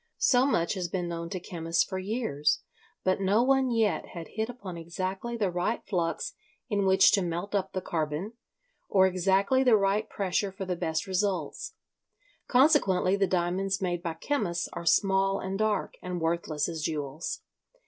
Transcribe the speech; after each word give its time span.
So 0.17 0.47
much 0.47 0.73
has 0.73 0.87
been 0.87 1.07
known 1.07 1.29
to 1.29 1.39
chemists 1.39 1.83
for 1.83 1.99
years, 1.99 2.61
but 3.03 3.21
no 3.21 3.43
one 3.43 3.69
yet 3.69 4.03
had 4.15 4.29
hit 4.29 4.49
upon 4.49 4.75
exactly 4.75 5.37
the 5.37 5.51
right 5.51 5.85
flux 5.85 6.33
in 6.69 6.87
which 6.87 7.11
to 7.11 7.21
melt 7.21 7.53
up 7.53 7.73
the 7.73 7.81
carbon, 7.83 8.33
or 8.89 9.05
exactly 9.05 9.63
the 9.63 9.77
right 9.77 10.09
pressure 10.09 10.51
for 10.51 10.65
the 10.65 10.75
best 10.75 11.05
results. 11.05 11.75
Consequently 12.47 13.15
the 13.15 13.27
diamonds 13.27 13.79
made 13.79 14.01
by 14.01 14.15
chemists 14.15 14.67
are 14.73 14.87
small 14.87 15.39
and 15.39 15.59
dark, 15.59 15.93
and 16.01 16.19
worthless 16.19 16.67
as 16.67 16.81
jewels. 16.81 17.41